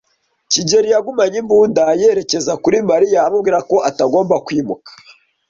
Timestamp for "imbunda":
1.43-1.83